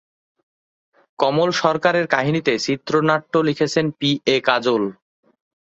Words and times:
কমল 1.19 1.49
সরকারের 1.61 2.05
কাহিনীতে 2.13 2.53
চিত্রনাট্য 2.65 3.33
লিখেছেন 3.47 3.85
পি 3.99 4.09
এ 4.27 4.47
কাজল। 4.47 4.83